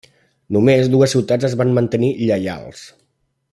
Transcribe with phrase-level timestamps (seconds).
[0.55, 2.85] Només dues ciutats es van mantenir lleials: